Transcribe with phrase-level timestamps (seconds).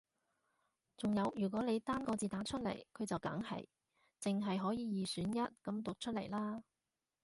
[0.97, 3.67] 仲有如果你單個字打出嚟佢就梗係
[4.19, 6.63] 淨係可以二選一噉讀出嚟啦